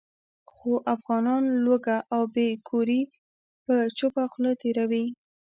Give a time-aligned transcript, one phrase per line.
[0.53, 3.01] خو افغانان لوږه او بې کوري
[3.65, 5.05] په چوپه خوله تېروي.